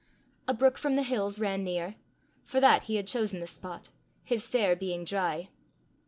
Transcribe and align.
A 0.47 0.53
brook 0.55 0.79
from 0.79 0.95
the 0.95 1.03
hills 1.03 1.37
ran 1.39 1.63
near: 1.63 1.93
for 2.43 2.59
that 2.59 2.85
he 2.85 2.95
had 2.95 3.05
chosen 3.05 3.39
the 3.39 3.45
spot, 3.45 3.89
his 4.23 4.47
fare 4.49 4.75
being 4.75 5.05
dry. 5.05 5.49